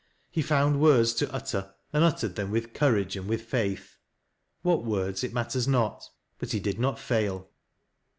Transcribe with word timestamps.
He 0.31 0.41
found 0.41 0.79
words 0.81 1.13
to 1.13 1.31
utter, 1.31 1.75
and 1.93 2.03
uttered 2.03 2.33
them 2.35 2.49
with 2.49 2.73
courage 2.73 3.15
and 3.15 3.27
with 3.29 3.43
faith. 3.43 3.99
What 4.63 4.83
words 4.83 5.23
it 5.23 5.31
matters 5.31 5.67
not,— 5.67 6.03
but 6.39 6.53
he 6.53 6.59
did 6.59 6.79
not 6.79 6.97
fail. 6.97 7.51